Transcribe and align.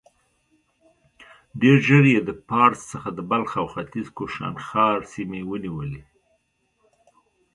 ډېر 1.59 1.77
ژر 1.87 2.03
يې 2.13 2.19
د 2.29 2.31
پارس 2.47 2.79
څخه 2.91 3.09
د 3.13 3.19
بلخ 3.29 3.51
او 3.61 3.65
ختيځ 3.73 4.07
کوشانښار 4.17 4.97
سيمې 5.13 5.41
ونيولې. 5.49 6.01